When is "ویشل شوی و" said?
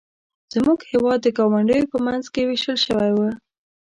2.49-3.19